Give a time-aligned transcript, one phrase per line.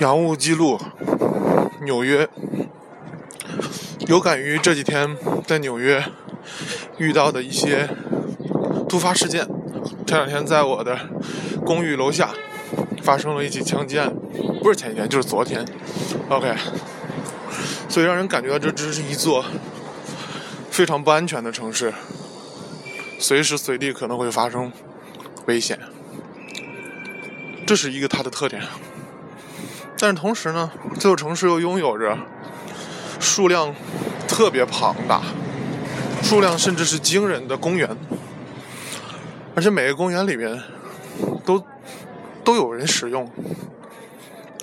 [0.00, 0.80] 洋务记录，
[1.82, 2.26] 纽约。
[4.06, 5.14] 有感于这几天
[5.46, 6.02] 在纽约
[6.96, 7.86] 遇到的一些
[8.88, 9.46] 突发事件。
[10.06, 10.98] 前两天在我的
[11.66, 12.30] 公寓楼下
[13.02, 14.10] 发生了一起枪击案，
[14.62, 15.62] 不是前几天就是昨天。
[16.30, 16.54] OK，
[17.86, 19.44] 所以让人感觉到这只是一座
[20.70, 21.92] 非常不安全的城市，
[23.18, 24.72] 随时随地可能会发生
[25.44, 25.78] 危险。
[27.66, 28.62] 这是一个它的特点。
[30.02, 32.16] 但是同时呢，这座城市又拥有着
[33.20, 33.74] 数量
[34.26, 35.20] 特别庞大、
[36.22, 37.94] 数量甚至是惊人的公园，
[39.54, 40.58] 而且每个公园里面
[41.44, 41.62] 都
[42.42, 43.30] 都有人使用，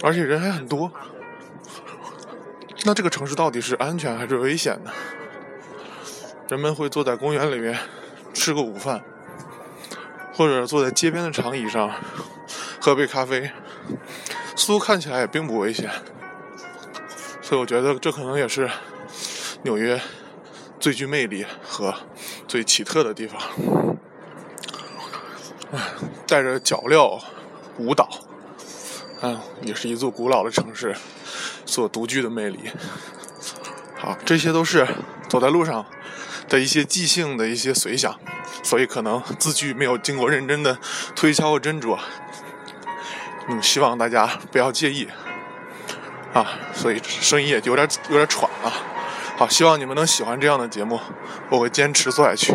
[0.01, 0.91] 而且人还很多。
[2.83, 4.91] 那这个城市到底是安全还是危险呢？
[6.49, 7.77] 人们会坐在公园里面
[8.33, 9.03] 吃个午饭，
[10.33, 11.91] 或者坐在街边的长椅上
[12.81, 13.51] 喝杯咖啡。
[14.57, 15.89] 似乎看起来也并不危险，
[17.41, 18.69] 所以我觉得这可能也是
[19.61, 20.01] 纽约
[20.79, 21.93] 最具魅力和
[22.47, 23.39] 最奇特的地方。
[25.71, 25.79] 唉，
[26.25, 27.21] 带着脚镣
[27.77, 28.09] 舞蹈，
[29.21, 30.95] 嗯，也是一座古老的城市
[31.65, 32.59] 所独具的魅力。
[33.95, 34.87] 好，这些都是
[35.29, 35.85] 走在路上
[36.49, 38.19] 的一些即兴的一些随想，
[38.63, 40.77] 所以可能字句没有经过认真的
[41.15, 41.97] 推敲和斟酌。
[43.47, 45.07] 嗯，希望大家不要介意
[46.33, 48.71] 啊，所以声音也有点有点喘啊。
[49.37, 50.99] 好，希望你们能喜欢这样的节目，
[51.49, 52.53] 我会坚持做下去。